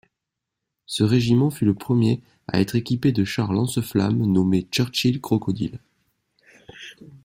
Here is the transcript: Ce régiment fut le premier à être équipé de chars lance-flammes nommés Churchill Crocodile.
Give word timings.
Ce 0.87 1.03
régiment 1.03 1.51
fut 1.51 1.65
le 1.65 1.75
premier 1.75 2.23
à 2.47 2.59
être 2.59 2.75
équipé 2.75 3.11
de 3.11 3.23
chars 3.23 3.53
lance-flammes 3.53 4.25
nommés 4.25 4.67
Churchill 4.71 5.21
Crocodile. 5.21 5.77